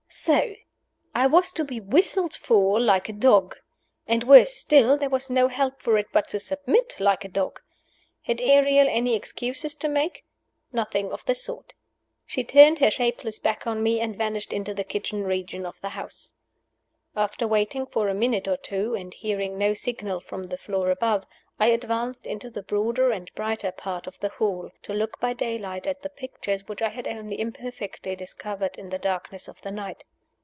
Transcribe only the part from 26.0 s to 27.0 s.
the pictures which I